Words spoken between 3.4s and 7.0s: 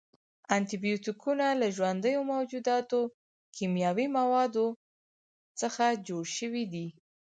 کیمیاوي موادو څخه جوړ شوي دي.